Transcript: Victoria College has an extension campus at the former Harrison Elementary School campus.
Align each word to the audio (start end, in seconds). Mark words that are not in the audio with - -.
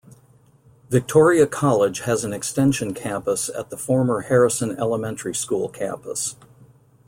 Victoria 0.89 1.45
College 1.45 1.99
has 1.99 2.23
an 2.23 2.33
extension 2.33 2.91
campus 2.95 3.49
at 3.49 3.69
the 3.69 3.77
former 3.77 4.21
Harrison 4.21 4.75
Elementary 4.79 5.35
School 5.35 5.69
campus. 5.69 6.35